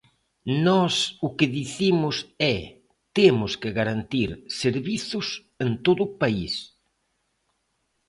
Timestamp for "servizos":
4.61-5.27